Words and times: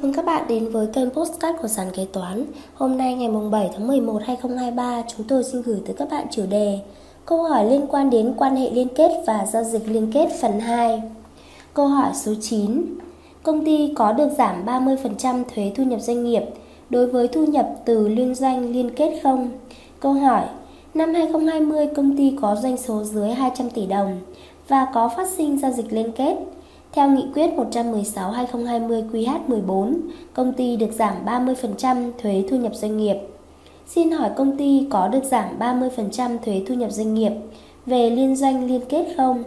Mừng 0.00 0.12
các 0.12 0.24
bạn 0.24 0.44
đến 0.48 0.68
với 0.68 0.86
kênh 0.86 1.10
Postcard 1.10 1.58
của 1.62 1.68
Sàn 1.68 1.90
Kế 1.94 2.04
Toán. 2.12 2.44
Hôm 2.74 2.98
nay 2.98 3.14
ngày 3.14 3.28
7 3.50 3.70
tháng 3.72 3.86
11 3.86 4.22
2023, 4.24 5.02
chúng 5.16 5.26
tôi 5.26 5.44
xin 5.44 5.62
gửi 5.62 5.80
tới 5.86 5.94
các 5.98 6.08
bạn 6.10 6.26
chủ 6.30 6.42
đề 6.50 6.78
Câu 7.26 7.42
hỏi 7.42 7.64
liên 7.70 7.86
quan 7.86 8.10
đến 8.10 8.34
quan 8.36 8.56
hệ 8.56 8.70
liên 8.70 8.88
kết 8.96 9.10
và 9.26 9.46
giao 9.46 9.64
dịch 9.64 9.88
liên 9.88 10.12
kết 10.12 10.28
phần 10.40 10.60
2. 10.60 11.02
Câu 11.74 11.86
hỏi 11.86 12.10
số 12.14 12.32
9. 12.40 12.84
Công 13.42 13.64
ty 13.64 13.92
có 13.96 14.12
được 14.12 14.28
giảm 14.38 14.66
30% 14.66 15.44
thuế 15.54 15.72
thu 15.74 15.84
nhập 15.84 16.00
doanh 16.00 16.24
nghiệp 16.24 16.42
đối 16.90 17.06
với 17.06 17.28
thu 17.28 17.44
nhập 17.44 17.70
từ 17.84 18.08
liên 18.08 18.34
doanh 18.34 18.72
liên 18.72 18.90
kết 18.96 19.20
không? 19.22 19.50
Câu 20.00 20.12
hỏi 20.12 20.42
Năm 20.94 21.14
2020 21.14 21.86
công 21.96 22.16
ty 22.16 22.36
có 22.40 22.56
doanh 22.56 22.76
số 22.76 23.04
dưới 23.04 23.30
200 23.30 23.70
tỷ 23.70 23.86
đồng 23.86 24.20
và 24.68 24.86
có 24.94 25.08
phát 25.16 25.28
sinh 25.28 25.58
giao 25.58 25.72
dịch 25.72 25.92
liên 25.92 26.12
kết 26.12 26.36
theo 26.94 27.10
nghị 27.10 27.24
quyết 27.34 27.50
116-2020 27.56 29.10
QH14, 29.12 29.94
công 30.34 30.52
ty 30.52 30.76
được 30.76 30.92
giảm 30.92 31.14
30% 31.26 32.10
thuế 32.18 32.44
thu 32.50 32.56
nhập 32.56 32.74
doanh 32.74 32.96
nghiệp. 32.96 33.16
Xin 33.86 34.10
hỏi 34.10 34.30
công 34.36 34.56
ty 34.56 34.86
có 34.90 35.08
được 35.08 35.24
giảm 35.24 35.58
30% 35.58 36.38
thuế 36.38 36.62
thu 36.66 36.74
nhập 36.74 36.92
doanh 36.92 37.14
nghiệp 37.14 37.32
về 37.86 38.10
liên 38.10 38.36
doanh 38.36 38.66
liên 38.66 38.80
kết 38.88 39.06
không? 39.16 39.44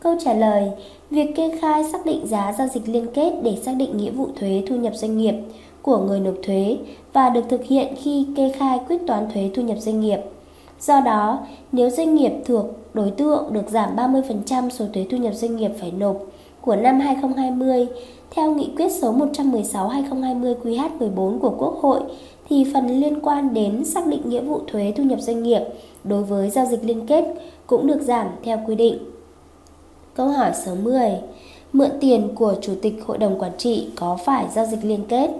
Câu 0.00 0.16
trả 0.24 0.34
lời, 0.34 0.70
việc 1.10 1.36
kê 1.36 1.58
khai 1.60 1.84
xác 1.92 2.06
định 2.06 2.26
giá 2.26 2.54
giao 2.58 2.68
dịch 2.68 2.88
liên 2.88 3.06
kết 3.14 3.32
để 3.42 3.56
xác 3.62 3.72
định 3.76 3.96
nghĩa 3.96 4.10
vụ 4.10 4.28
thuế 4.40 4.62
thu 4.68 4.76
nhập 4.76 4.92
doanh 4.96 5.18
nghiệp 5.18 5.34
của 5.82 5.98
người 5.98 6.20
nộp 6.20 6.34
thuế 6.42 6.76
và 7.12 7.30
được 7.30 7.44
thực 7.48 7.64
hiện 7.64 7.94
khi 8.02 8.26
kê 8.36 8.52
khai 8.58 8.78
quyết 8.88 8.98
toán 9.06 9.30
thuế 9.34 9.50
thu 9.54 9.62
nhập 9.62 9.78
doanh 9.80 10.00
nghiệp. 10.00 10.18
Do 10.80 11.00
đó, 11.00 11.38
nếu 11.72 11.90
doanh 11.90 12.14
nghiệp 12.14 12.32
thuộc 12.44 12.66
đối 12.94 13.10
tượng 13.10 13.52
được 13.52 13.68
giảm 13.68 13.96
30% 13.96 14.70
số 14.70 14.84
thuế 14.94 15.06
thu 15.10 15.16
nhập 15.16 15.34
doanh 15.34 15.56
nghiệp 15.56 15.70
phải 15.80 15.90
nộp 15.90 16.16
của 16.68 16.76
năm 16.76 17.00
2020 17.00 17.86
theo 18.30 18.54
nghị 18.54 18.70
quyết 18.76 18.92
số 18.92 19.12
116/2020 19.12 20.54
QH14 20.62 21.38
của 21.38 21.54
Quốc 21.58 21.78
hội 21.80 22.00
thì 22.48 22.66
phần 22.74 23.00
liên 23.00 23.20
quan 23.20 23.54
đến 23.54 23.84
xác 23.84 24.06
định 24.06 24.22
nghĩa 24.24 24.40
vụ 24.40 24.60
thuế 24.66 24.92
thu 24.96 25.04
nhập 25.04 25.20
doanh 25.20 25.42
nghiệp 25.42 25.60
đối 26.04 26.22
với 26.22 26.50
giao 26.50 26.66
dịch 26.66 26.84
liên 26.84 27.06
kết 27.06 27.24
cũng 27.66 27.86
được 27.86 28.00
giảm 28.02 28.26
theo 28.44 28.58
quy 28.66 28.74
định. 28.74 28.98
Câu 30.14 30.28
hỏi 30.28 30.52
số 30.66 30.74
10. 30.82 31.12
Mượn 31.72 31.90
tiền 32.00 32.28
của 32.34 32.54
Chủ 32.60 32.72
tịch 32.82 32.94
Hội 33.06 33.18
đồng 33.18 33.38
Quản 33.38 33.52
trị 33.58 33.88
có 33.96 34.18
phải 34.24 34.46
giao 34.54 34.66
dịch 34.66 34.84
liên 34.84 35.04
kết? 35.08 35.30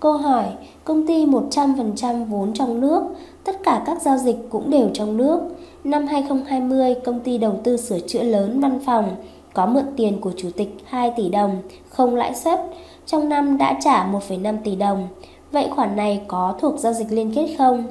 Câu 0.00 0.12
hỏi, 0.12 0.44
công 0.84 1.06
ty 1.06 1.26
100% 1.26 2.24
vốn 2.24 2.52
trong 2.54 2.80
nước, 2.80 3.02
tất 3.44 3.62
cả 3.62 3.82
các 3.86 4.02
giao 4.02 4.18
dịch 4.18 4.36
cũng 4.50 4.70
đều 4.70 4.88
trong 4.94 5.16
nước. 5.16 5.40
Năm 5.84 6.06
2020, 6.06 6.94
công 6.94 7.20
ty 7.20 7.38
đầu 7.38 7.54
tư 7.64 7.76
sửa 7.76 7.98
chữa 7.98 8.22
lớn 8.22 8.60
văn 8.60 8.80
phòng, 8.86 9.16
có 9.54 9.66
mượn 9.66 9.84
tiền 9.96 10.20
của 10.20 10.32
chủ 10.36 10.48
tịch 10.56 10.76
2 10.84 11.12
tỷ 11.16 11.28
đồng, 11.28 11.62
không 11.88 12.14
lãi 12.14 12.34
suất, 12.34 12.60
trong 13.06 13.28
năm 13.28 13.58
đã 13.58 13.78
trả 13.84 14.06
1,5 14.12 14.56
tỷ 14.64 14.76
đồng. 14.76 15.08
Vậy 15.52 15.68
khoản 15.70 15.96
này 15.96 16.20
có 16.28 16.54
thuộc 16.60 16.78
giao 16.78 16.92
dịch 16.92 17.06
liên 17.10 17.32
kết 17.34 17.54
không? 17.58 17.84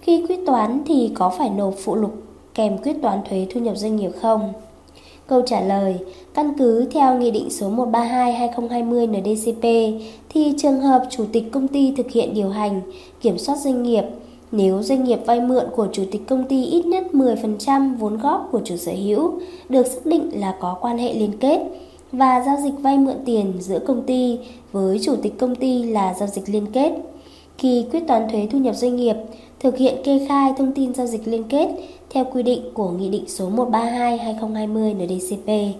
Khi 0.00 0.24
quyết 0.28 0.40
toán 0.46 0.82
thì 0.86 1.10
có 1.14 1.28
phải 1.28 1.50
nộp 1.50 1.74
phụ 1.84 1.94
lục 1.94 2.14
kèm 2.54 2.78
quyết 2.78 2.96
toán 3.02 3.18
thuế 3.28 3.46
thu 3.54 3.60
nhập 3.60 3.76
doanh 3.76 3.96
nghiệp 3.96 4.10
không? 4.20 4.52
Câu 5.26 5.42
trả 5.46 5.60
lời, 5.60 5.98
căn 6.34 6.52
cứ 6.58 6.88
theo 6.92 7.18
Nghị 7.18 7.30
định 7.30 7.50
số 7.50 7.70
132-2020 7.70 9.20
NDCP 9.20 9.62
thì 10.28 10.54
trường 10.58 10.80
hợp 10.80 11.02
chủ 11.10 11.24
tịch 11.32 11.44
công 11.52 11.68
ty 11.68 11.94
thực 11.96 12.10
hiện 12.10 12.34
điều 12.34 12.48
hành, 12.48 12.80
kiểm 13.20 13.38
soát 13.38 13.56
doanh 13.58 13.82
nghiệp 13.82 14.04
nếu 14.52 14.82
doanh 14.82 15.04
nghiệp 15.04 15.18
vay 15.26 15.40
mượn 15.40 15.64
của 15.76 15.88
chủ 15.92 16.02
tịch 16.10 16.28
công 16.28 16.44
ty 16.44 16.64
ít 16.64 16.86
nhất 16.86 17.06
10% 17.12 17.96
vốn 17.96 18.18
góp 18.18 18.48
của 18.52 18.60
chủ 18.64 18.76
sở 18.76 18.92
hữu 18.92 19.32
được 19.68 19.86
xác 19.86 20.06
định 20.06 20.30
là 20.40 20.56
có 20.60 20.76
quan 20.80 20.98
hệ 20.98 21.14
liên 21.14 21.32
kết 21.40 21.60
và 22.12 22.42
giao 22.46 22.56
dịch 22.64 22.74
vay 22.80 22.98
mượn 22.98 23.16
tiền 23.24 23.52
giữa 23.58 23.78
công 23.78 24.02
ty 24.02 24.38
với 24.72 25.00
chủ 25.02 25.16
tịch 25.22 25.38
công 25.38 25.54
ty 25.54 25.82
là 25.82 26.14
giao 26.14 26.28
dịch 26.28 26.44
liên 26.46 26.66
kết. 26.72 26.92
Khi 27.58 27.86
quyết 27.90 28.00
toán 28.08 28.28
thuế 28.30 28.48
thu 28.50 28.58
nhập 28.58 28.76
doanh 28.76 28.96
nghiệp, 28.96 29.16
thực 29.60 29.76
hiện 29.76 29.94
kê 30.04 30.26
khai 30.28 30.52
thông 30.58 30.72
tin 30.72 30.94
giao 30.94 31.06
dịch 31.06 31.28
liên 31.28 31.44
kết 31.48 31.68
theo 32.10 32.24
quy 32.32 32.42
định 32.42 32.62
của 32.74 32.90
Nghị 32.90 33.08
định 33.08 33.24
số 33.28 33.50
132-2020 33.50 34.94
NDCP. 34.94 35.78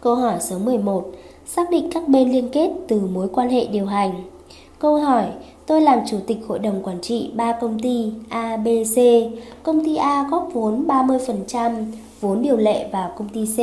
Câu 0.00 0.14
hỏi 0.14 0.36
số 0.40 0.58
11. 0.58 1.10
Xác 1.46 1.70
định 1.70 1.90
các 1.90 2.08
bên 2.08 2.32
liên 2.32 2.48
kết 2.48 2.70
từ 2.88 3.00
mối 3.00 3.28
quan 3.32 3.48
hệ 3.48 3.66
điều 3.66 3.86
hành. 3.86 4.12
Câu 4.78 4.96
hỏi, 4.96 5.24
tôi 5.66 5.80
làm 5.80 5.98
chủ 6.06 6.18
tịch 6.26 6.38
hội 6.48 6.58
đồng 6.58 6.82
quản 6.82 7.00
trị 7.00 7.30
3 7.34 7.52
công 7.52 7.80
ty 7.80 8.12
A, 8.28 8.56
B, 8.56 8.66
C. 8.66 8.98
Công 9.62 9.84
ty 9.84 9.96
A 9.96 10.26
góp 10.30 10.48
vốn 10.52 10.86
30% 10.86 11.84
vốn 12.20 12.42
điều 12.42 12.56
lệ 12.56 12.88
vào 12.92 13.12
công 13.16 13.28
ty 13.28 13.46
C. 13.46 13.58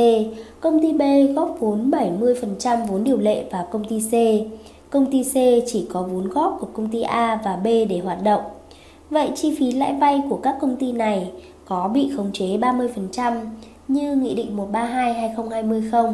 Công 0.62 0.82
ty 0.82 0.94
B 0.94 1.02
góp 1.36 1.58
vốn 1.60 1.92
70% 1.92 2.86
vốn 2.86 3.04
điều 3.04 3.18
lệ 3.18 3.44
vào 3.52 3.68
công 3.72 3.84
ty 3.84 4.00
C. 4.00 4.14
Công 4.90 5.12
ty 5.12 5.24
C 5.24 5.34
chỉ 5.68 5.88
có 5.94 6.02
vốn 6.02 6.30
góp 6.30 6.58
của 6.60 6.68
công 6.74 6.88
ty 6.88 7.02
A 7.02 7.40
và 7.46 7.56
B 7.56 7.66
để 7.66 8.02
hoạt 8.04 8.24
động. 8.24 8.42
Vậy 9.10 9.30
chi 9.36 9.56
phí 9.60 9.72
lãi 9.72 9.94
vay 9.94 10.22
của 10.30 10.38
các 10.44 10.58
công 10.62 10.76
ty 10.76 10.92
này 10.92 11.32
có 11.66 11.88
bị 11.88 12.12
khống 12.18 12.32
chế 12.34 12.46
30% 12.58 13.46
như 13.88 14.16
Nghị 14.16 14.36
định 14.36 14.58
132-2020 14.58 15.92
không? 15.92 16.14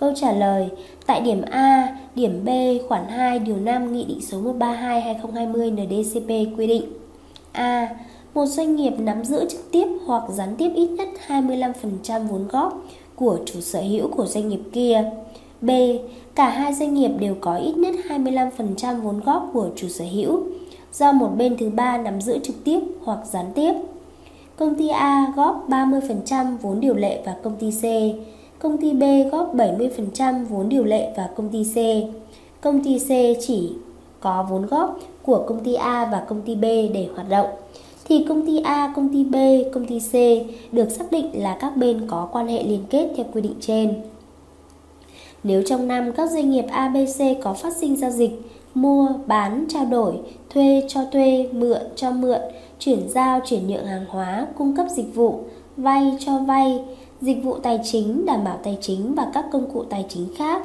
Câu 0.00 0.12
trả 0.16 0.32
lời, 0.32 0.68
tại 1.06 1.20
điểm 1.20 1.42
A, 1.50 1.96
điểm 2.14 2.44
B, 2.44 2.48
khoản 2.88 3.08
2, 3.08 3.38
điều 3.38 3.56
5 3.56 3.92
Nghị 3.92 4.04
định 4.04 4.20
số 4.20 4.38
132-2020 4.38 5.74
NDCP 5.74 6.58
quy 6.58 6.66
định 6.66 6.82
A. 7.52 7.88
Một 8.34 8.46
doanh 8.46 8.76
nghiệp 8.76 8.92
nắm 8.98 9.24
giữ 9.24 9.48
trực 9.48 9.72
tiếp 9.72 9.86
hoặc 10.06 10.22
gián 10.30 10.56
tiếp 10.58 10.70
ít 10.74 10.86
nhất 10.86 11.08
25% 11.26 12.26
vốn 12.28 12.48
góp 12.48 12.86
của 13.16 13.38
chủ 13.46 13.60
sở 13.60 13.80
hữu 13.80 14.08
của 14.08 14.26
doanh 14.26 14.48
nghiệp 14.48 14.60
kia. 14.72 15.04
B. 15.60 15.70
Cả 16.34 16.48
hai 16.48 16.74
doanh 16.74 16.94
nghiệp 16.94 17.10
đều 17.18 17.34
có 17.40 17.56
ít 17.56 17.76
nhất 17.76 17.94
25% 18.08 19.00
vốn 19.00 19.20
góp 19.20 19.50
của 19.52 19.68
chủ 19.76 19.88
sở 19.88 20.04
hữu 20.12 20.40
do 20.92 21.12
một 21.12 21.30
bên 21.36 21.56
thứ 21.56 21.70
ba 21.70 21.98
nắm 21.98 22.20
giữ 22.20 22.38
trực 22.38 22.64
tiếp 22.64 22.80
hoặc 23.04 23.18
gián 23.30 23.46
tiếp. 23.54 23.72
Công 24.56 24.74
ty 24.74 24.88
A 24.88 25.32
góp 25.36 25.68
30% 25.68 26.56
vốn 26.62 26.80
điều 26.80 26.94
lệ 26.94 27.22
và 27.26 27.34
công 27.42 27.56
ty 27.56 27.70
C, 27.70 27.84
công 28.60 28.78
ty 28.78 28.92
B 28.92 29.02
góp 29.32 29.54
70% 29.54 30.44
vốn 30.44 30.68
điều 30.68 30.84
lệ 30.84 31.12
vào 31.16 31.28
công 31.36 31.48
ty 31.48 31.64
C. 31.64 31.76
Công 32.60 32.84
ty 32.84 32.98
C 32.98 33.38
chỉ 33.40 33.72
có 34.20 34.46
vốn 34.50 34.66
góp 34.66 34.98
của 35.22 35.44
công 35.48 35.64
ty 35.64 35.74
A 35.74 36.08
và 36.12 36.24
công 36.28 36.42
ty 36.42 36.54
B 36.54 36.62
để 36.62 37.08
hoạt 37.14 37.28
động 37.28 37.46
thì 38.04 38.24
công 38.28 38.46
ty 38.46 38.60
A, 38.62 38.92
công 38.96 39.08
ty 39.12 39.24
B, 39.24 39.34
công 39.72 39.86
ty 39.86 39.98
C 39.98 40.12
được 40.72 40.90
xác 40.90 41.04
định 41.10 41.30
là 41.34 41.56
các 41.60 41.76
bên 41.76 42.06
có 42.06 42.28
quan 42.32 42.48
hệ 42.48 42.62
liên 42.62 42.84
kết 42.90 43.10
theo 43.16 43.26
quy 43.32 43.40
định 43.40 43.54
trên. 43.60 43.94
Nếu 45.44 45.62
trong 45.66 45.88
năm 45.88 46.12
các 46.12 46.30
doanh 46.30 46.50
nghiệp 46.50 46.64
ABC 46.70 47.42
có 47.42 47.52
phát 47.52 47.76
sinh 47.76 47.96
giao 47.96 48.10
dịch 48.10 48.30
mua, 48.74 49.08
bán, 49.26 49.64
trao 49.68 49.84
đổi, 49.84 50.14
thuê, 50.50 50.82
cho 50.88 51.00
thuê, 51.12 51.48
mượn, 51.52 51.80
cho 51.96 52.10
mượn, 52.10 52.40
chuyển 52.78 53.08
giao, 53.08 53.40
chuyển 53.44 53.68
nhượng 53.68 53.86
hàng 53.86 54.04
hóa, 54.08 54.46
cung 54.58 54.76
cấp 54.76 54.86
dịch 54.90 55.14
vụ, 55.14 55.40
vay, 55.76 56.16
cho 56.20 56.38
vay, 56.38 56.84
dịch 57.20 57.44
vụ 57.44 57.58
tài 57.58 57.80
chính, 57.84 58.26
đảm 58.26 58.44
bảo 58.44 58.58
tài 58.62 58.78
chính 58.80 59.14
và 59.14 59.30
các 59.34 59.44
công 59.52 59.70
cụ 59.70 59.82
tài 59.82 60.04
chính 60.08 60.26
khác, 60.36 60.62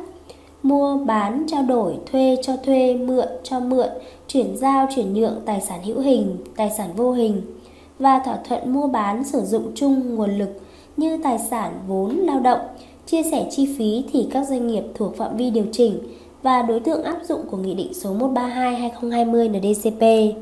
mua, 0.64 0.98
bán, 0.98 1.44
trao 1.48 1.64
đổi, 1.64 1.98
thuê, 2.12 2.38
cho 2.42 2.58
thuê, 2.58 2.96
mượn, 2.96 3.28
cho 3.44 3.60
mượn, 3.60 3.90
chuyển 4.28 4.58
giao, 4.58 4.88
chuyển 4.96 5.14
nhượng 5.14 5.42
tài 5.46 5.62
sản 5.62 5.84
hữu 5.84 6.00
hình, 6.00 6.38
tài 6.56 6.72
sản 6.78 6.90
vô 6.96 7.12
hình 7.12 7.42
và 8.00 8.20
thỏa 8.20 8.38
thuận 8.50 8.74
mua 8.74 8.88
bán 8.88 9.24
sử 9.24 9.42
dụng 9.42 9.72
chung 9.76 10.16
nguồn 10.16 10.38
lực 10.38 10.50
như 10.98 11.18
tài 11.24 11.40
sản, 11.40 11.80
vốn, 11.88 12.18
lao 12.18 12.40
động, 12.40 12.60
chia 13.06 13.24
sẻ 13.24 13.48
chi 13.52 13.76
phí 13.78 14.04
thì 14.12 14.28
các 14.32 14.48
doanh 14.48 14.68
nghiệp 14.68 14.84
thuộc 14.96 15.18
phạm 15.18 15.38
vi 15.38 15.50
điều 15.50 15.66
chỉnh 15.72 16.00
và 16.42 16.62
đối 16.62 16.80
tượng 16.80 17.04
áp 17.04 17.18
dụng 17.24 17.42
của 17.52 17.58
Nghị 17.58 17.74
định 17.74 17.94
số 17.94 18.16
132-2020 18.16 19.50
NDCP. 19.50 20.36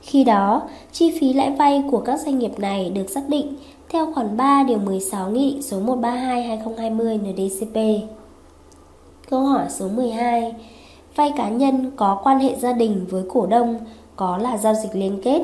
Khi 0.00 0.24
đó, 0.24 0.62
chi 0.92 1.18
phí 1.20 1.32
lãi 1.32 1.50
vay 1.50 1.82
của 1.90 2.00
các 2.00 2.20
doanh 2.20 2.38
nghiệp 2.38 2.58
này 2.58 2.90
được 2.90 3.10
xác 3.10 3.28
định 3.28 3.56
theo 3.88 4.12
khoản 4.14 4.36
3 4.36 4.64
điều 4.68 4.78
16 4.78 5.30
Nghị 5.30 5.52
định 5.52 5.62
số 5.62 5.80
132-2020 5.80 7.18
NDCP. 7.18 8.08
Câu 9.30 9.40
hỏi 9.40 9.66
số 9.70 9.88
12. 9.88 10.54
Vay 11.16 11.32
cá 11.36 11.48
nhân 11.48 11.90
có 11.96 12.20
quan 12.24 12.38
hệ 12.38 12.56
gia 12.56 12.72
đình 12.72 13.06
với 13.10 13.22
cổ 13.28 13.46
đông 13.46 13.78
có 14.16 14.38
là 14.38 14.58
giao 14.58 14.74
dịch 14.74 14.94
liên 14.94 15.20
kết? 15.22 15.42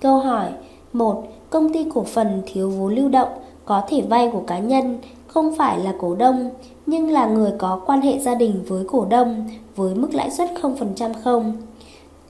Câu 0.00 0.18
hỏi 0.18 0.46
1. 0.92 1.24
Công 1.50 1.72
ty 1.72 1.86
cổ 1.94 2.04
phần 2.04 2.42
thiếu 2.46 2.70
vốn 2.70 2.94
lưu 2.94 3.08
động 3.08 3.28
có 3.64 3.82
thể 3.88 4.02
vay 4.02 4.30
của 4.32 4.42
cá 4.46 4.58
nhân 4.58 4.98
không 5.26 5.54
phải 5.56 5.78
là 5.78 5.94
cổ 5.98 6.14
đông, 6.14 6.50
nhưng 6.86 7.10
là 7.10 7.26
người 7.26 7.52
có 7.58 7.80
quan 7.86 8.00
hệ 8.00 8.18
gia 8.18 8.34
đình 8.34 8.64
với 8.68 8.84
cổ 8.88 9.06
đông 9.10 9.48
với 9.76 9.94
mức 9.94 10.14
lãi 10.14 10.30
suất 10.30 10.50
0% 10.62 11.12
không? 11.24 11.52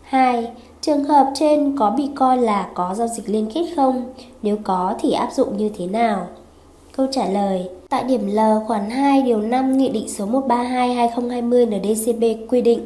2. 0.03 0.53
Trường 0.87 1.05
hợp 1.05 1.31
trên 1.35 1.77
có 1.77 1.91
bị 1.91 2.09
coi 2.15 2.38
là 2.38 2.69
có 2.75 2.94
giao 2.94 3.09
dịch 3.09 3.29
liên 3.29 3.50
kết 3.55 3.67
không? 3.77 4.15
Nếu 4.43 4.56
có 4.65 4.94
thì 5.00 5.12
áp 5.12 5.33
dụng 5.33 5.56
như 5.56 5.71
thế 5.79 5.87
nào? 5.87 6.27
Câu 6.97 7.06
trả 7.11 7.27
lời 7.29 7.69
Tại 7.88 8.05
điểm 8.05 8.27
L 8.27 8.38
khoản 8.67 8.91
2 8.91 9.23
điều 9.23 9.41
5 9.41 9.77
Nghị 9.77 9.88
định 9.88 10.09
số 10.09 10.27
132-2020 10.27 11.67
NDCP 11.67 12.50
quy 12.50 12.61
định 12.62 12.81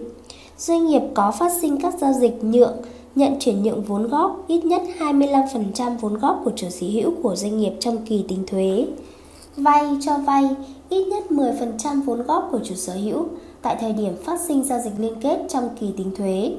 Doanh 0.59 0.87
nghiệp 0.87 1.03
có 1.15 1.31
phát 1.31 1.53
sinh 1.61 1.81
các 1.81 1.95
giao 1.99 2.13
dịch 2.13 2.45
nhượng, 2.45 2.77
nhận 3.15 3.37
chuyển 3.41 3.63
nhượng 3.63 3.83
vốn 3.83 4.09
góp 4.09 4.45
ít 4.49 4.65
nhất 4.65 4.83
25% 4.99 5.97
vốn 6.01 6.19
góp 6.19 6.41
của 6.45 6.53
chủ 6.57 6.69
sở 6.69 6.87
hữu 6.87 7.13
của 7.23 7.37
doanh 7.37 7.59
nghiệp 7.59 7.73
trong 7.81 7.99
kỳ 8.07 8.25
tính 8.29 8.45
thuế. 8.47 8.87
Vay 9.57 9.97
cho 10.01 10.19
vay 10.19 10.49
ít 10.89 11.05
nhất 11.05 11.25
10% 11.31 12.03
vốn 12.03 12.23
góp 12.23 12.49
của 12.53 12.61
chủ 12.65 12.75
sở 12.75 12.93
hữu 12.93 13.25
tại 13.63 13.77
thời 13.81 13.93
điểm 13.93 14.17
phát 14.25 14.41
sinh 14.41 14.65
giao 14.65 14.81
dịch 14.85 14.93
liên 14.99 15.15
kết 15.21 15.39
trong 15.49 15.69
kỳ 15.81 15.87
tính 15.97 16.15
thuế 16.17 16.53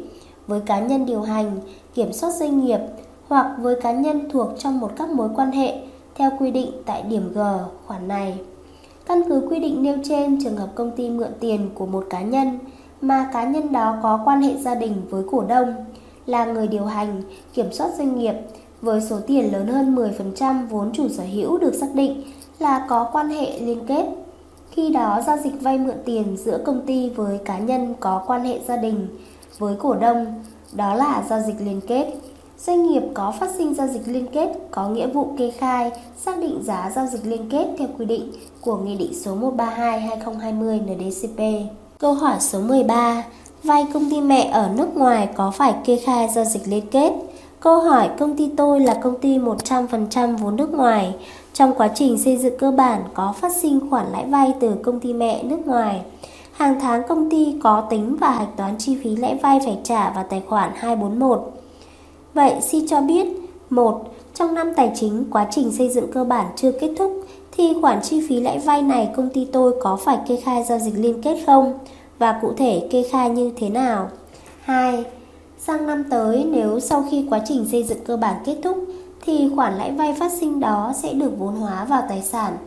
với 0.51 0.59
cá 0.59 0.79
nhân 0.79 1.05
điều 1.05 1.21
hành, 1.21 1.59
kiểm 1.93 2.13
soát 2.13 2.31
doanh 2.31 2.65
nghiệp 2.65 2.79
hoặc 3.27 3.55
với 3.59 3.75
cá 3.81 3.91
nhân 3.91 4.29
thuộc 4.31 4.47
trong 4.57 4.79
một 4.79 4.91
các 4.97 5.09
mối 5.09 5.29
quan 5.35 5.51
hệ 5.51 5.77
theo 6.15 6.31
quy 6.39 6.51
định 6.51 6.71
tại 6.85 7.01
điểm 7.01 7.33
G 7.33 7.39
khoản 7.85 8.07
này. 8.07 8.39
Căn 9.05 9.21
cứ 9.29 9.47
quy 9.49 9.59
định 9.59 9.83
nêu 9.83 9.97
trên 10.03 10.43
trường 10.43 10.57
hợp 10.57 10.69
công 10.75 10.91
ty 10.91 11.09
mượn 11.09 11.31
tiền 11.39 11.69
của 11.75 11.85
một 11.85 12.05
cá 12.09 12.21
nhân 12.21 12.59
mà 13.01 13.29
cá 13.33 13.43
nhân 13.43 13.71
đó 13.71 13.97
có 14.03 14.19
quan 14.25 14.41
hệ 14.41 14.57
gia 14.57 14.75
đình 14.75 14.93
với 15.09 15.23
cổ 15.31 15.43
đông 15.43 15.73
là 16.25 16.45
người 16.45 16.67
điều 16.67 16.85
hành, 16.85 17.21
kiểm 17.53 17.71
soát 17.71 17.89
doanh 17.97 18.19
nghiệp 18.19 18.33
với 18.81 19.01
số 19.01 19.19
tiền 19.27 19.53
lớn 19.53 19.67
hơn 19.67 19.95
10% 19.95 20.67
vốn 20.67 20.91
chủ 20.93 21.09
sở 21.09 21.23
hữu 21.23 21.57
được 21.57 21.73
xác 21.73 21.89
định 21.93 22.23
là 22.59 22.85
có 22.89 23.09
quan 23.11 23.29
hệ 23.29 23.59
liên 23.59 23.85
kết. 23.87 24.05
Khi 24.71 24.89
đó 24.89 25.21
giao 25.27 25.37
dịch 25.37 25.61
vay 25.61 25.77
mượn 25.77 25.95
tiền 26.05 26.37
giữa 26.37 26.57
công 26.65 26.81
ty 26.85 27.09
với 27.09 27.37
cá 27.37 27.59
nhân 27.59 27.93
có 27.99 28.23
quan 28.27 28.43
hệ 28.43 28.59
gia 28.67 28.77
đình 28.77 29.07
với 29.57 29.75
cổ 29.79 29.95
đông, 29.95 30.43
đó 30.73 30.95
là 30.95 31.23
giao 31.29 31.39
dịch 31.47 31.55
liên 31.59 31.81
kết. 31.87 32.13
Doanh 32.65 32.87
nghiệp 32.87 33.03
có 33.13 33.33
phát 33.39 33.49
sinh 33.57 33.73
giao 33.73 33.87
dịch 33.87 34.01
liên 34.05 34.27
kết 34.33 34.49
có 34.71 34.89
nghĩa 34.89 35.07
vụ 35.07 35.27
kê 35.37 35.51
khai, 35.51 35.91
xác 36.17 36.39
định 36.39 36.59
giá 36.63 36.91
giao 36.95 37.07
dịch 37.07 37.25
liên 37.25 37.49
kết 37.49 37.67
theo 37.77 37.87
quy 37.97 38.05
định 38.05 38.31
của 38.61 38.77
Nghị 38.77 38.95
định 38.95 39.13
số 39.13 39.35
132-2020 39.35 40.79
NDCP. 40.81 41.69
Câu 41.97 42.13
hỏi 42.13 42.35
số 42.39 42.61
13. 42.61 43.23
Vay 43.63 43.87
công 43.93 44.09
ty 44.09 44.21
mẹ 44.21 44.49
ở 44.53 44.69
nước 44.75 44.97
ngoài 44.97 45.29
có 45.35 45.51
phải 45.51 45.73
kê 45.85 45.97
khai 45.97 46.29
giao 46.35 46.45
dịch 46.45 46.61
liên 46.65 46.87
kết? 46.91 47.13
Câu 47.59 47.79
hỏi 47.79 48.09
công 48.19 48.37
ty 48.37 48.49
tôi 48.57 48.79
là 48.79 48.93
công 48.93 49.19
ty 49.19 49.37
100% 49.37 50.37
vốn 50.37 50.55
nước 50.55 50.73
ngoài. 50.73 51.15
Trong 51.53 51.73
quá 51.73 51.87
trình 51.95 52.17
xây 52.17 52.37
dựng 52.37 52.57
cơ 52.57 52.71
bản 52.71 53.03
có 53.13 53.33
phát 53.41 53.55
sinh 53.55 53.89
khoản 53.89 54.05
lãi 54.11 54.25
vay 54.25 54.53
từ 54.59 54.75
công 54.83 54.99
ty 54.99 55.13
mẹ 55.13 55.43
nước 55.43 55.67
ngoài. 55.67 56.01
Hàng 56.51 56.79
tháng 56.79 57.01
công 57.07 57.29
ty 57.29 57.55
có 57.63 57.81
tính 57.89 58.15
và 58.15 58.31
hạch 58.31 58.57
toán 58.57 58.77
chi 58.77 58.97
phí 59.03 59.15
lãi 59.15 59.35
vay 59.35 59.59
phải 59.65 59.77
trả 59.83 60.09
vào 60.09 60.25
tài 60.29 60.43
khoản 60.47 60.71
241. 60.75 61.51
Vậy 62.33 62.55
xin 62.61 62.87
cho 62.87 63.01
biết, 63.01 63.27
một 63.69 64.03
Trong 64.33 64.53
năm 64.53 64.73
tài 64.75 64.91
chính 64.95 65.25
quá 65.31 65.47
trình 65.51 65.71
xây 65.71 65.89
dựng 65.89 66.11
cơ 66.11 66.23
bản 66.23 66.45
chưa 66.55 66.71
kết 66.71 66.93
thúc 66.97 67.25
thì 67.51 67.73
khoản 67.81 68.01
chi 68.01 68.27
phí 68.29 68.39
lãi 68.39 68.59
vay 68.59 68.81
này 68.81 69.09
công 69.15 69.29
ty 69.29 69.45
tôi 69.45 69.73
có 69.81 69.95
phải 69.95 70.17
kê 70.27 70.35
khai 70.35 70.63
giao 70.63 70.79
dịch 70.79 70.93
liên 70.97 71.21
kết 71.21 71.43
không? 71.45 71.79
Và 72.19 72.39
cụ 72.41 72.53
thể 72.57 72.87
kê 72.91 73.03
khai 73.11 73.29
như 73.29 73.51
thế 73.57 73.69
nào? 73.69 74.09
2. 74.61 75.03
Sang 75.59 75.87
năm 75.87 76.03
tới 76.09 76.43
nếu 76.51 76.79
sau 76.79 77.05
khi 77.11 77.25
quá 77.29 77.39
trình 77.45 77.65
xây 77.71 77.83
dựng 77.83 78.03
cơ 78.05 78.17
bản 78.17 78.35
kết 78.45 78.57
thúc 78.63 78.77
thì 79.21 79.49
khoản 79.55 79.77
lãi 79.77 79.91
vay 79.91 80.13
phát 80.19 80.31
sinh 80.31 80.59
đó 80.59 80.93
sẽ 81.03 81.13
được 81.13 81.31
vốn 81.39 81.55
hóa 81.55 81.85
vào 81.85 82.03
tài 82.09 82.21
sản 82.21 82.57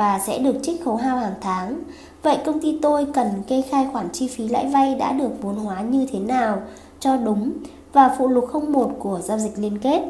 và 0.00 0.18
sẽ 0.26 0.38
được 0.38 0.54
trích 0.62 0.84
khấu 0.84 0.96
hao 0.96 1.16
hàng 1.16 1.34
tháng. 1.40 1.82
Vậy 2.22 2.38
công 2.44 2.60
ty 2.60 2.78
tôi 2.82 3.06
cần 3.14 3.26
kê 3.46 3.62
khai 3.70 3.88
khoản 3.92 4.08
chi 4.12 4.28
phí 4.28 4.48
lãi 4.48 4.66
vay 4.66 4.94
đã 4.94 5.12
được 5.12 5.30
vốn 5.42 5.56
hóa 5.56 5.80
như 5.80 6.06
thế 6.12 6.18
nào 6.18 6.62
cho 7.00 7.16
đúng 7.16 7.52
và 7.92 8.14
phụ 8.18 8.28
lục 8.28 8.48
01 8.68 8.90
của 8.98 9.20
giao 9.22 9.38
dịch 9.38 9.52
liên 9.56 9.78
kết? 9.78 10.02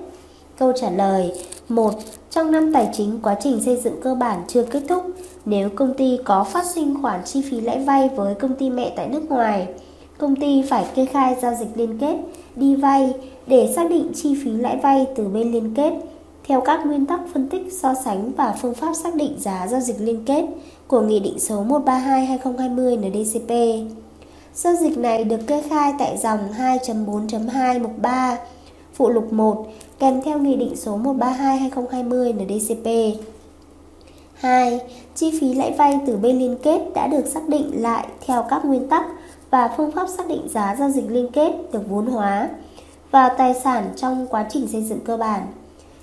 Câu 0.59 0.73
trả 0.81 0.91
lời 0.91 1.33
1. 1.69 1.95
Trong 2.31 2.53
năm 2.53 2.73
tài 2.73 2.89
chính 2.93 3.19
quá 3.23 3.37
trình 3.41 3.61
xây 3.61 3.77
dựng 3.77 4.01
cơ 4.03 4.15
bản 4.15 4.43
chưa 4.49 4.63
kết 4.63 4.83
thúc, 4.89 5.05
nếu 5.45 5.69
công 5.77 5.95
ty 5.95 6.19
có 6.25 6.45
phát 6.45 6.65
sinh 6.67 7.03
khoản 7.03 7.21
chi 7.25 7.43
phí 7.51 7.61
lãi 7.61 7.79
vay 7.79 8.09
với 8.09 8.35
công 8.35 8.55
ty 8.55 8.71
mẹ 8.71 8.93
tại 8.97 9.09
nước 9.09 9.31
ngoài, 9.31 9.69
công 10.19 10.37
ty 10.37 10.63
phải 10.63 10.87
kê 10.95 11.07
khai 11.07 11.37
giao 11.43 11.55
dịch 11.55 11.69
liên 11.75 11.99
kết, 11.99 12.17
đi 12.57 12.77
vay 12.77 13.15
để 13.47 13.73
xác 13.77 13.91
định 13.91 14.13
chi 14.15 14.37
phí 14.45 14.51
lãi 14.51 14.77
vay 14.77 15.07
từ 15.17 15.29
bên 15.29 15.53
liên 15.53 15.75
kết 15.75 15.93
theo 16.51 16.61
các 16.61 16.87
nguyên 16.87 17.07
tắc 17.07 17.21
phân 17.33 17.49
tích 17.49 17.63
so 17.73 17.95
sánh 18.05 18.33
và 18.33 18.55
phương 18.63 18.75
pháp 18.75 18.95
xác 18.95 19.15
định 19.15 19.37
giá 19.39 19.67
giao 19.69 19.81
dịch 19.81 19.97
liên 20.01 20.25
kết 20.25 20.45
của 20.89 21.01
Nghị 21.01 21.21
định 21.21 21.39
số 21.39 21.65
132-2020 21.65 22.99
NDCP. 22.99 23.51
Giao 24.55 24.75
dịch 24.75 24.99
này 24.99 25.25
được 25.25 25.47
kê 25.47 25.63
khai 25.63 25.93
tại 25.99 26.17
dòng 26.17 26.39
2.4.2 26.59 27.83
mục 27.83 27.93
3, 28.03 28.39
phụ 28.95 29.09
lục 29.09 29.33
1 29.33 29.67
kèm 29.99 30.23
theo 30.23 30.39
Nghị 30.39 30.57
định 30.57 30.77
số 30.77 30.99
132-2020 30.99 32.35
NDCP. 32.35 33.19
2. 34.35 34.81
Chi 35.15 35.39
phí 35.41 35.55
lãi 35.55 35.73
vay 35.73 35.99
từ 36.07 36.17
bên 36.17 36.39
liên 36.39 36.57
kết 36.63 36.81
đã 36.95 37.07
được 37.07 37.27
xác 37.27 37.49
định 37.49 37.83
lại 37.83 38.07
theo 38.27 38.45
các 38.51 38.65
nguyên 38.65 38.89
tắc 38.89 39.07
và 39.51 39.75
phương 39.77 39.93
pháp 39.93 40.09
xác 40.09 40.29
định 40.29 40.49
giá 40.49 40.77
giao 40.79 40.91
dịch 40.91 41.05
liên 41.09 41.33
kết 41.33 41.53
được 41.73 41.83
vốn 41.89 42.07
hóa 42.07 42.49
và 43.11 43.29
tài 43.29 43.55
sản 43.55 43.93
trong 43.97 44.27
quá 44.31 44.47
trình 44.51 44.69
xây 44.69 44.83
dựng 44.83 45.01
cơ 45.05 45.17
bản. 45.17 45.47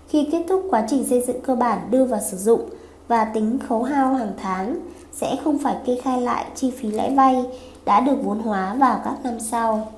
Khi 0.07 0.27
kết 0.31 0.43
thúc 0.49 0.65
quá 0.69 0.85
trình 0.89 1.05
xây 1.05 1.21
dựng 1.21 1.41
cơ 1.41 1.55
bản 1.55 1.91
đưa 1.91 2.05
vào 2.05 2.19
sử 2.31 2.37
dụng 2.37 2.69
và 3.07 3.25
tính 3.25 3.59
khấu 3.67 3.83
hao 3.83 4.13
hàng 4.13 4.33
tháng 4.41 4.79
sẽ 5.13 5.37
không 5.43 5.57
phải 5.57 5.75
kê 5.85 5.99
khai 6.03 6.21
lại 6.21 6.45
chi 6.55 6.71
phí 6.71 6.91
lãi 6.91 7.15
vay 7.15 7.45
đã 7.85 7.99
được 7.99 8.15
vốn 8.23 8.39
hóa 8.39 8.73
vào 8.73 9.01
các 9.05 9.15
năm 9.23 9.39
sau. 9.39 9.91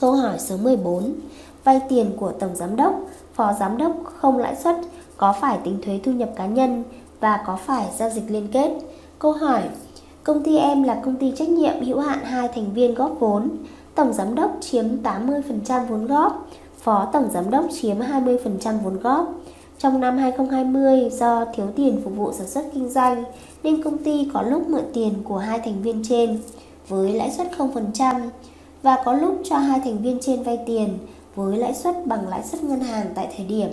Câu 0.00 0.12
hỏi 0.12 0.38
số 0.38 0.56
14. 0.56 1.12
Vay 1.64 1.80
tiền 1.88 2.12
của 2.16 2.32
Tổng 2.32 2.56
Giám 2.56 2.76
đốc, 2.76 2.94
Phó 3.34 3.52
Giám 3.60 3.78
đốc 3.78 3.92
không 4.04 4.38
lãi 4.38 4.56
suất 4.56 4.76
có 5.16 5.34
phải 5.40 5.58
tính 5.64 5.78
thuế 5.84 6.00
thu 6.04 6.12
nhập 6.12 6.30
cá 6.36 6.46
nhân 6.46 6.84
và 7.20 7.42
có 7.46 7.56
phải 7.56 7.86
giao 7.98 8.10
dịch 8.10 8.24
liên 8.28 8.48
kết? 8.52 8.70
Câu 9.18 9.32
hỏi 9.32 9.62
Công 10.24 10.42
ty 10.42 10.56
em 10.56 10.82
là 10.82 11.00
công 11.04 11.16
ty 11.16 11.32
trách 11.36 11.48
nhiệm 11.48 11.84
hữu 11.84 12.00
hạn 12.00 12.18
hai 12.24 12.48
thành 12.48 12.72
viên 12.74 12.94
góp 12.94 13.16
vốn. 13.20 13.48
Tổng 13.94 14.12
giám 14.12 14.34
đốc 14.34 14.56
chiếm 14.60 14.84
80% 15.02 15.86
vốn 15.86 16.06
góp, 16.06 16.48
phó 16.84 17.08
tổng 17.12 17.28
giám 17.30 17.50
đốc 17.50 17.64
chiếm 17.72 17.98
20% 17.98 18.78
vốn 18.84 19.00
góp. 19.00 19.34
Trong 19.78 20.00
năm 20.00 20.18
2020, 20.18 21.10
do 21.10 21.44
thiếu 21.54 21.66
tiền 21.76 22.00
phục 22.04 22.12
vụ 22.16 22.32
sản 22.32 22.48
xuất 22.48 22.64
kinh 22.74 22.90
doanh, 22.90 23.24
nên 23.62 23.82
công 23.82 23.98
ty 23.98 24.30
có 24.34 24.42
lúc 24.42 24.68
mượn 24.68 24.84
tiền 24.92 25.12
của 25.24 25.36
hai 25.36 25.58
thành 25.58 25.82
viên 25.82 26.02
trên 26.08 26.40
với 26.88 27.12
lãi 27.12 27.30
suất 27.30 27.46
0% 27.58 28.30
và 28.82 28.98
có 29.04 29.12
lúc 29.12 29.40
cho 29.44 29.58
hai 29.58 29.80
thành 29.84 29.98
viên 29.98 30.18
trên 30.20 30.42
vay 30.42 30.58
tiền 30.66 30.98
với 31.34 31.56
lãi 31.56 31.74
suất 31.74 32.06
bằng 32.06 32.28
lãi 32.28 32.42
suất 32.42 32.64
ngân 32.64 32.80
hàng 32.80 33.06
tại 33.14 33.28
thời 33.36 33.46
điểm. 33.46 33.68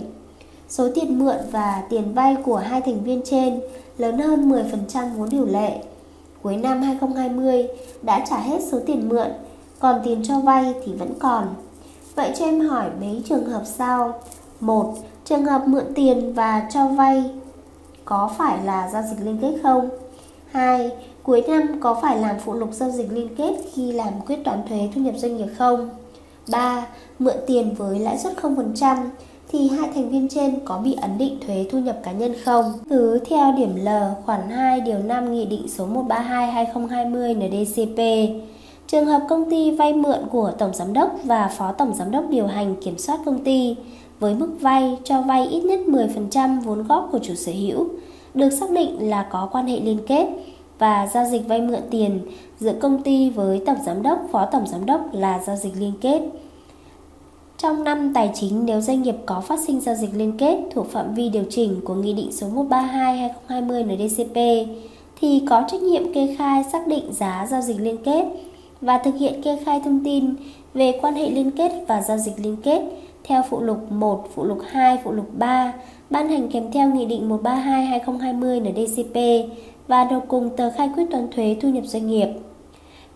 Số 0.68 0.88
tiền 0.94 1.18
mượn 1.18 1.36
và 1.50 1.82
tiền 1.90 2.14
vay 2.14 2.36
của 2.44 2.56
hai 2.56 2.80
thành 2.80 3.04
viên 3.04 3.22
trên 3.24 3.60
lớn 3.98 4.18
hơn 4.18 4.50
10% 4.50 5.14
vốn 5.16 5.28
điều 5.30 5.46
lệ 5.46 5.78
cuối 6.42 6.56
năm 6.56 6.82
2020 6.82 7.68
đã 8.02 8.24
trả 8.30 8.38
hết 8.38 8.58
số 8.72 8.80
tiền 8.86 9.08
mượn, 9.08 9.28
còn 9.78 10.00
tiền 10.04 10.22
cho 10.24 10.40
vay 10.40 10.74
thì 10.84 10.92
vẫn 10.92 11.14
còn. 11.18 11.54
Vậy 12.14 12.32
cho 12.38 12.44
em 12.44 12.60
hỏi 12.60 12.90
mấy 13.00 13.22
trường 13.24 13.44
hợp 13.44 13.62
sau. 13.64 14.20
một, 14.60 14.94
Trường 15.24 15.44
hợp 15.44 15.62
mượn 15.68 15.84
tiền 15.94 16.32
và 16.34 16.68
cho 16.72 16.86
vay 16.86 17.30
có 18.04 18.30
phải 18.38 18.58
là 18.64 18.88
giao 18.92 19.02
dịch 19.02 19.24
liên 19.24 19.38
kết 19.42 19.54
không? 19.62 19.88
2. 20.50 20.90
Cuối 21.22 21.42
năm 21.48 21.80
có 21.80 21.98
phải 22.02 22.18
làm 22.18 22.36
phụ 22.44 22.52
lục 22.52 22.68
giao 22.72 22.90
dịch 22.90 23.12
liên 23.12 23.28
kết 23.36 23.54
khi 23.72 23.92
làm 23.92 24.12
quyết 24.26 24.44
toán 24.44 24.62
thuế 24.68 24.88
thu 24.94 25.00
nhập 25.00 25.14
doanh 25.16 25.36
nghiệp 25.36 25.48
không? 25.58 25.90
3. 26.50 26.86
Mượn 27.18 27.36
tiền 27.46 27.74
với 27.74 27.98
lãi 27.98 28.18
suất 28.18 28.32
0% 28.42 28.96
thì 29.48 29.68
hai 29.68 29.90
thành 29.94 30.10
viên 30.10 30.28
trên 30.28 30.58
có 30.64 30.78
bị 30.78 30.96
ấn 31.02 31.18
định 31.18 31.38
thuế 31.46 31.66
thu 31.72 31.78
nhập 31.78 31.98
cá 32.02 32.12
nhân 32.12 32.34
không? 32.44 32.72
Cứ 32.90 33.18
theo 33.18 33.52
điểm 33.56 33.76
L, 33.84 33.88
khoản 34.26 34.48
2 34.48 34.80
điều 34.80 34.98
5 34.98 35.32
Nghị 35.32 35.46
định 35.46 35.68
số 35.68 35.86
132/2020 35.86 37.34
NDCP. 37.34 37.98
Trường 38.92 39.06
hợp 39.06 39.22
công 39.28 39.50
ty 39.50 39.70
vay 39.70 39.94
mượn 39.94 40.18
của 40.30 40.52
tổng 40.58 40.74
giám 40.74 40.92
đốc 40.92 41.16
và 41.24 41.48
phó 41.48 41.72
tổng 41.72 41.94
giám 41.94 42.10
đốc 42.10 42.24
điều 42.30 42.46
hành 42.46 42.74
kiểm 42.82 42.98
soát 42.98 43.20
công 43.24 43.44
ty 43.44 43.76
với 44.20 44.34
mức 44.34 44.50
vay 44.60 44.98
cho 45.04 45.22
vay 45.22 45.46
ít 45.46 45.60
nhất 45.64 45.80
10% 45.86 46.60
vốn 46.60 46.86
góp 46.86 47.08
của 47.12 47.18
chủ 47.18 47.34
sở 47.34 47.52
hữu 47.52 47.88
được 48.34 48.50
xác 48.50 48.70
định 48.70 49.10
là 49.10 49.26
có 49.30 49.48
quan 49.52 49.66
hệ 49.66 49.80
liên 49.80 49.98
kết 50.06 50.26
và 50.78 51.06
giao 51.06 51.24
dịch 51.24 51.48
vay 51.48 51.60
mượn 51.60 51.80
tiền 51.90 52.20
giữa 52.58 52.72
công 52.72 53.02
ty 53.02 53.30
với 53.30 53.62
tổng 53.66 53.78
giám 53.86 54.02
đốc, 54.02 54.18
phó 54.32 54.46
tổng 54.46 54.66
giám 54.66 54.86
đốc 54.86 55.00
là 55.14 55.40
giao 55.46 55.56
dịch 55.56 55.72
liên 55.78 55.92
kết. 56.00 56.20
Trong 57.58 57.84
năm 57.84 58.14
tài 58.14 58.30
chính 58.34 58.66
nếu 58.66 58.80
doanh 58.80 59.02
nghiệp 59.02 59.16
có 59.26 59.40
phát 59.40 59.60
sinh 59.66 59.80
giao 59.80 59.94
dịch 59.94 60.10
liên 60.14 60.38
kết 60.38 60.58
thuộc 60.74 60.90
phạm 60.90 61.14
vi 61.14 61.28
điều 61.28 61.44
chỉnh 61.50 61.80
của 61.84 61.94
Nghị 61.94 62.12
định 62.12 62.32
số 62.32 62.46
132-2020 63.48 64.08
NDCP 64.08 64.68
thì 65.20 65.42
có 65.48 65.62
trách 65.68 65.82
nhiệm 65.82 66.14
kê 66.14 66.34
khai 66.38 66.64
xác 66.72 66.86
định 66.86 67.12
giá 67.12 67.46
giao 67.50 67.60
dịch 67.60 67.80
liên 67.80 67.96
kết 68.04 68.24
và 68.82 68.98
thực 68.98 69.14
hiện 69.18 69.42
kê 69.42 69.56
khai 69.64 69.80
thông 69.84 70.04
tin 70.04 70.34
về 70.74 70.98
quan 71.02 71.14
hệ 71.14 71.30
liên 71.30 71.50
kết 71.50 71.72
và 71.88 72.02
giao 72.02 72.18
dịch 72.18 72.34
liên 72.36 72.56
kết 72.62 72.82
theo 73.24 73.42
phụ 73.50 73.60
lục 73.60 73.92
1, 73.92 74.28
phụ 74.34 74.44
lục 74.44 74.58
2, 74.70 74.98
phụ 75.04 75.12
lục 75.12 75.26
3 75.32 75.72
ban 76.10 76.28
hành 76.28 76.48
kèm 76.48 76.72
theo 76.72 76.88
Nghị 76.88 77.06
định 77.06 77.28
132-2020 77.28 78.72
NDCP 78.72 79.48
và 79.88 80.04
nộp 80.10 80.24
cùng 80.28 80.50
tờ 80.56 80.70
khai 80.70 80.90
quyết 80.96 81.04
toán 81.10 81.28
thuế 81.30 81.56
thu 81.60 81.68
nhập 81.68 81.84
doanh 81.86 82.06
nghiệp. 82.06 82.28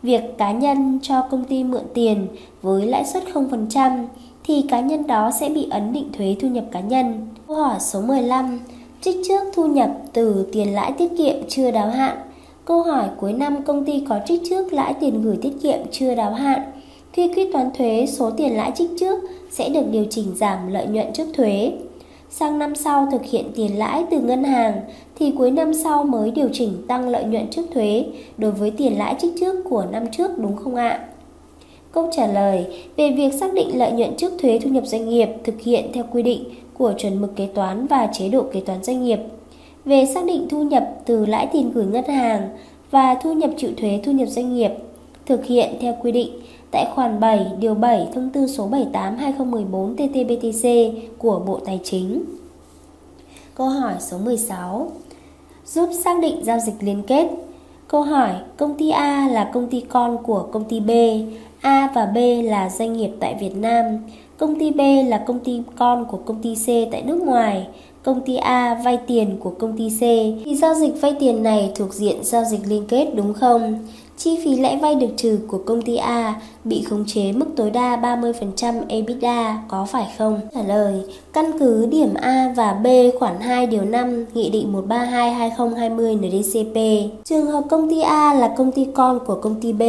Việc 0.03 0.39
cá 0.39 0.53
nhân 0.53 0.99
cho 1.03 1.23
công 1.23 1.45
ty 1.45 1.65
mượn 1.65 1.83
tiền 1.95 2.27
với 2.63 2.87
lãi 2.87 3.05
suất 3.05 3.25
0% 3.33 4.05
thì 4.45 4.63
cá 4.69 4.81
nhân 4.81 5.07
đó 5.07 5.31
sẽ 5.41 5.49
bị 5.49 5.69
ấn 5.71 5.93
định 5.93 6.13
thuế 6.13 6.37
thu 6.41 6.49
nhập 6.49 6.65
cá 6.73 6.81
nhân. 6.81 7.29
Câu 7.49 7.57
hỏi 7.57 7.77
số 7.81 8.01
15. 8.01 8.61
Trích 9.01 9.17
trước 9.29 9.43
thu 9.55 9.67
nhập 9.67 9.91
từ 10.13 10.49
tiền 10.53 10.75
lãi 10.75 10.93
tiết 10.93 11.09
kiệm 11.19 11.35
chưa 11.49 11.71
đáo 11.71 11.89
hạn. 11.89 12.17
Câu 12.67 12.83
hỏi 12.83 13.09
cuối 13.21 13.33
năm 13.33 13.63
công 13.63 13.85
ty 13.85 14.05
có 14.09 14.21
trích 14.27 14.43
trước 14.49 14.73
lãi 14.73 14.95
tiền 15.01 15.23
gửi 15.23 15.37
tiết 15.43 15.53
kiệm 15.63 15.79
chưa 15.91 16.15
đáo 16.15 16.33
hạn. 16.33 16.63
Khi 17.13 17.33
quyết 17.35 17.53
toán 17.53 17.71
thuế, 17.79 18.07
số 18.09 18.31
tiền 18.31 18.57
lãi 18.57 18.73
trích 18.75 18.91
trước 18.99 19.21
sẽ 19.51 19.69
được 19.69 19.83
điều 19.91 20.05
chỉnh 20.11 20.27
giảm 20.37 20.73
lợi 20.73 20.87
nhuận 20.87 21.13
trước 21.13 21.27
thuế. 21.35 21.73
sang 22.31 22.59
năm 22.59 22.75
sau 22.75 23.09
thực 23.13 23.25
hiện 23.25 23.45
tiền 23.55 23.79
lãi 23.79 24.05
từ 24.11 24.21
ngân 24.21 24.45
hàng 24.45 24.81
thì 25.19 25.33
cuối 25.39 25.51
năm 25.51 25.75
sau 25.75 26.05
mới 26.05 26.31
điều 26.31 26.49
chỉnh 26.53 26.73
tăng 26.89 27.09
lợi 27.09 27.25
nhuận 27.25 27.51
trước 27.51 27.63
thuế 27.75 28.05
đối 28.39 28.51
với 28.51 28.71
tiền 28.71 28.99
lãi 28.99 29.15
trích 29.19 29.33
trước 29.41 29.57
của 29.71 29.85
năm 29.93 30.07
trước 30.13 30.39
đúng 30.39 30.57
không 30.57 30.75
ạ? 30.75 31.01
Câu 31.93 32.11
trả 32.17 32.27
lời 32.27 32.67
về 32.97 33.11
việc 33.11 33.35
xác 33.35 33.55
định 33.55 33.79
lợi 33.79 33.93
nhuận 33.93 34.17
trước 34.17 34.33
thuế 34.39 34.59
thu 34.59 34.71
nhập 34.71 34.87
doanh 34.87 35.09
nghiệp 35.09 35.29
thực 35.45 35.61
hiện 35.61 35.91
theo 35.93 36.05
quy 36.13 36.23
định 36.23 36.45
của 36.75 36.93
chuẩn 36.99 37.21
mực 37.21 37.37
kế 37.37 37.47
toán 37.47 37.87
và 37.87 38.09
chế 38.13 38.29
độ 38.29 38.45
kế 38.53 38.61
toán 38.61 38.85
doanh 38.85 39.05
nghiệp. 39.05 39.19
Về 39.87 40.07
xác 40.07 40.25
định 40.25 40.47
thu 40.49 40.63
nhập 40.63 40.89
từ 41.05 41.27
lãi 41.27 41.47
tiền 41.53 41.73
gửi 41.75 41.87
ngân 41.87 42.05
hàng 42.05 42.49
và 42.91 43.15
thu 43.15 43.33
nhập 43.33 43.51
chịu 43.57 43.71
thuế 43.77 44.01
thu 44.05 44.13
nhập 44.13 44.29
doanh 44.29 44.55
nghiệp 44.55 44.71
thực 45.27 45.45
hiện 45.45 45.75
theo 45.81 45.97
quy 46.03 46.13
định 46.13 46.31
tại 46.71 46.87
khoản 46.95 47.21
7 47.21 47.47
điều 47.59 47.75
7 47.75 48.09
thông 48.15 48.31
tư 48.31 48.47
số 48.47 48.69
78/2014 48.69 49.97
TT-BTC 49.97 50.93
của 51.19 51.43
Bộ 51.47 51.61
Tài 51.65 51.81
chính. 51.85 52.25
Câu 53.55 53.69
hỏi 53.69 53.95
số 54.01 54.19
16. 54.19 54.91
Giúp 55.67 55.91
xác 56.05 56.21
định 56.23 56.45
giao 56.45 56.59
dịch 56.59 56.75
liên 56.81 57.03
kết. 57.07 57.29
Câu 57.89 58.03
hỏi, 58.03 58.31
công 58.57 58.75
ty 58.75 58.91
A 58.91 59.29
là 59.29 59.51
công 59.55 59.67
ty 59.69 59.81
con 59.81 60.23
của 60.23 60.49
công 60.53 60.65
ty 60.65 60.81
B, 60.81 60.91
A 61.61 61.93
và 61.95 62.07
B 62.07 62.17
là 62.45 62.71
doanh 62.71 62.93
nghiệp 62.93 63.11
tại 63.21 63.37
Việt 63.41 63.57
Nam, 63.57 63.85
công 64.39 64.59
ty 64.59 64.71
B 64.71 64.81
là 65.09 65.25
công 65.27 65.39
ty 65.39 65.63
con 65.77 66.05
của 66.05 66.19
công 66.25 66.43
ty 66.43 66.55
C 66.55 66.67
tại 66.93 67.03
nước 67.03 67.23
ngoài, 67.23 67.67
công 68.07 68.21
ty 68.21 68.37
A 68.37 68.75
vay 68.85 68.99
tiền 69.07 69.37
của 69.41 69.51
công 69.51 69.77
ty 69.77 69.89
C 69.89 70.01
thì 70.45 70.57
giao 70.57 70.75
dịch 70.75 71.01
vay 71.01 71.15
tiền 71.21 71.43
này 71.43 71.73
thuộc 71.75 71.95
diện 71.95 72.17
giao 72.23 72.45
dịch 72.45 72.61
liên 72.69 72.85
kết 72.89 73.09
đúng 73.15 73.35
không? 73.35 73.87
Chi 74.17 74.39
phí 74.45 74.57
lãi 74.57 74.77
vay 74.77 74.95
được 74.95 75.11
trừ 75.17 75.39
của 75.49 75.59
công 75.59 75.83
ty 75.83 75.97
A 75.97 76.41
bị 76.65 76.83
khống 76.83 77.05
chế 77.07 77.33
mức 77.33 77.47
tối 77.57 77.71
đa 77.71 77.97
30% 77.97 78.83
EBITDA 78.89 79.63
có 79.69 79.85
phải 79.85 80.07
không? 80.19 80.41
Trả 80.55 80.63
lời, 80.63 81.03
căn 81.33 81.59
cứ 81.59 81.87
điểm 81.87 82.15
A 82.15 82.53
và 82.57 82.73
B 82.73 82.87
khoản 83.19 83.41
2 83.41 83.67
điều 83.67 83.85
5 83.85 84.25
Nghị 84.35 84.51
định 84.51 84.73
132-2020 84.89 86.19
NDCP. 86.19 87.11
Trường 87.25 87.47
hợp 87.47 87.63
công 87.71 87.91
ty 87.91 88.01
A 88.01 88.35
là 88.35 88.55
công 88.57 88.73
ty 88.73 88.87
con 88.95 89.19
của 89.27 89.39
công 89.43 89.61
ty 89.61 89.73
B, 89.73 89.83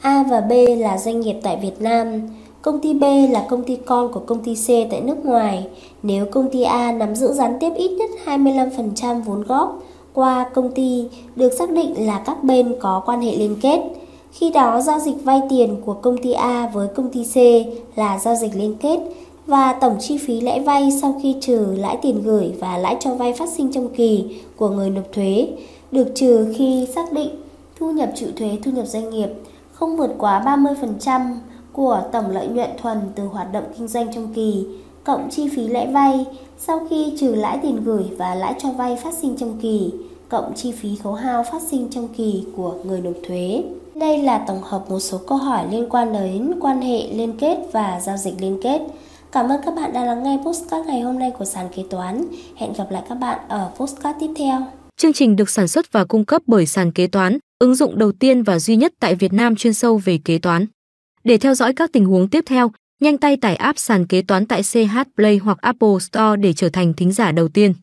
A 0.00 0.24
và 0.30 0.40
B 0.40 0.52
là 0.78 0.98
doanh 0.98 1.20
nghiệp 1.20 1.36
tại 1.42 1.56
Việt 1.62 1.80
Nam. 1.80 2.28
Công 2.66 2.80
ty 2.80 2.94
B 2.94 3.04
là 3.30 3.46
công 3.48 3.62
ty 3.62 3.76
con 3.76 4.12
của 4.12 4.20
công 4.20 4.42
ty 4.44 4.54
C 4.54 4.66
tại 4.90 5.00
nước 5.00 5.24
ngoài. 5.24 5.66
Nếu 6.02 6.26
công 6.26 6.50
ty 6.50 6.62
A 6.62 6.92
nắm 6.92 7.14
giữ 7.14 7.32
gián 7.32 7.56
tiếp 7.60 7.70
ít 7.76 7.88
nhất 7.88 8.10
25% 8.24 9.22
vốn 9.22 9.42
góp 9.42 9.82
qua 10.14 10.50
công 10.54 10.72
ty, 10.72 11.04
được 11.36 11.52
xác 11.52 11.70
định 11.70 12.06
là 12.06 12.22
các 12.26 12.44
bên 12.44 12.74
có 12.80 13.02
quan 13.06 13.20
hệ 13.22 13.36
liên 13.36 13.56
kết. 13.60 13.80
Khi 14.32 14.50
đó, 14.50 14.80
giao 14.80 14.98
dịch 14.98 15.24
vay 15.24 15.40
tiền 15.50 15.76
của 15.84 15.94
công 15.94 16.16
ty 16.22 16.32
A 16.32 16.70
với 16.74 16.88
công 16.88 17.10
ty 17.10 17.24
C 17.24 17.36
là 17.98 18.18
giao 18.18 18.34
dịch 18.34 18.54
liên 18.54 18.74
kết 18.80 19.00
và 19.46 19.72
tổng 19.72 19.96
chi 20.00 20.18
phí 20.18 20.40
lãi 20.40 20.60
vay 20.60 20.90
sau 21.02 21.20
khi 21.22 21.36
trừ 21.40 21.66
lãi 21.76 21.98
tiền 22.02 22.22
gửi 22.22 22.52
và 22.60 22.78
lãi 22.78 22.96
cho 23.00 23.14
vay 23.14 23.32
phát 23.32 23.48
sinh 23.48 23.72
trong 23.72 23.88
kỳ 23.88 24.24
của 24.56 24.68
người 24.68 24.90
nộp 24.90 25.12
thuế, 25.12 25.48
được 25.92 26.08
trừ 26.14 26.54
khi 26.56 26.88
xác 26.94 27.12
định 27.12 27.30
thu 27.78 27.90
nhập 27.90 28.10
chịu 28.14 28.28
thuế 28.36 28.58
thu 28.64 28.70
nhập 28.70 28.86
doanh 28.86 29.10
nghiệp 29.10 29.28
không 29.72 29.96
vượt 29.96 30.10
quá 30.18 30.42
30% 30.46 31.34
của 31.76 32.02
tổng 32.12 32.30
lợi 32.30 32.46
nhuận 32.46 32.70
thuần 32.82 32.98
từ 33.14 33.24
hoạt 33.24 33.52
động 33.52 33.64
kinh 33.78 33.88
doanh 33.88 34.12
trong 34.14 34.34
kỳ, 34.34 34.64
cộng 35.04 35.28
chi 35.30 35.48
phí 35.56 35.68
lãi 35.68 35.86
vay 35.86 36.24
sau 36.58 36.86
khi 36.90 37.12
trừ 37.20 37.34
lãi 37.34 37.58
tiền 37.62 37.84
gửi 37.84 38.04
và 38.18 38.34
lãi 38.34 38.54
cho 38.58 38.70
vay 38.70 38.96
phát 38.96 39.14
sinh 39.14 39.36
trong 39.36 39.58
kỳ, 39.62 39.92
cộng 40.28 40.52
chi 40.56 40.72
phí 40.72 40.96
khấu 41.02 41.14
hao 41.14 41.44
phát 41.52 41.62
sinh 41.70 41.88
trong 41.90 42.08
kỳ 42.16 42.44
của 42.56 42.74
người 42.84 43.00
nộp 43.00 43.14
thuế. 43.26 43.62
Đây 43.94 44.22
là 44.22 44.44
tổng 44.48 44.62
hợp 44.62 44.90
một 44.90 45.00
số 45.00 45.20
câu 45.26 45.38
hỏi 45.38 45.64
liên 45.70 45.88
quan 45.90 46.12
đến 46.12 46.52
quan 46.60 46.82
hệ 46.82 47.08
liên 47.12 47.32
kết 47.38 47.58
và 47.72 48.00
giao 48.00 48.16
dịch 48.16 48.34
liên 48.40 48.58
kết. 48.62 48.82
Cảm 49.32 49.48
ơn 49.48 49.60
các 49.64 49.74
bạn 49.74 49.92
đã 49.92 50.04
lắng 50.04 50.22
nghe 50.22 50.38
postcard 50.44 50.88
ngày 50.88 51.00
hôm 51.00 51.18
nay 51.18 51.32
của 51.38 51.44
sàn 51.44 51.68
kế 51.76 51.82
toán. 51.90 52.24
Hẹn 52.56 52.72
gặp 52.72 52.90
lại 52.90 53.02
các 53.08 53.14
bạn 53.14 53.40
ở 53.48 53.70
postcard 53.76 54.18
tiếp 54.20 54.30
theo. 54.36 54.62
Chương 54.96 55.12
trình 55.12 55.36
được 55.36 55.50
sản 55.50 55.68
xuất 55.68 55.92
và 55.92 56.04
cung 56.04 56.24
cấp 56.24 56.42
bởi 56.46 56.66
sàn 56.66 56.92
kế 56.92 57.06
toán, 57.06 57.38
ứng 57.58 57.74
dụng 57.74 57.98
đầu 57.98 58.12
tiên 58.12 58.42
và 58.42 58.58
duy 58.58 58.76
nhất 58.76 58.92
tại 59.00 59.14
Việt 59.14 59.32
Nam 59.32 59.56
chuyên 59.56 59.74
sâu 59.74 60.00
về 60.04 60.18
kế 60.24 60.38
toán. 60.38 60.66
Để 61.26 61.38
theo 61.38 61.54
dõi 61.54 61.72
các 61.72 61.92
tình 61.92 62.04
huống 62.04 62.28
tiếp 62.28 62.44
theo, 62.46 62.72
nhanh 63.00 63.18
tay 63.18 63.36
tải 63.36 63.56
app 63.56 63.78
sàn 63.78 64.06
kế 64.06 64.22
toán 64.22 64.46
tại 64.46 64.62
CH 64.62 64.98
Play 65.16 65.36
hoặc 65.36 65.58
Apple 65.60 65.98
Store 66.00 66.36
để 66.36 66.52
trở 66.52 66.68
thành 66.68 66.94
thính 66.94 67.12
giả 67.12 67.32
đầu 67.32 67.48
tiên. 67.48 67.74